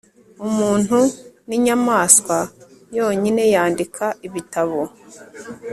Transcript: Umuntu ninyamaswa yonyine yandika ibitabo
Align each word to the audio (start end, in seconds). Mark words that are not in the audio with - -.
Umuntu 0.47 0.97
ninyamaswa 1.47 2.37
yonyine 2.97 3.43
yandika 3.53 4.05
ibitabo 4.27 4.79